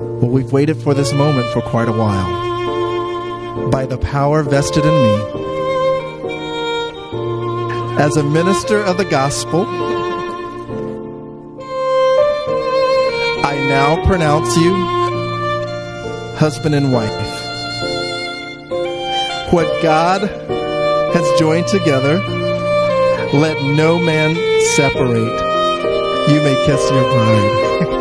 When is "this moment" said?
0.94-1.50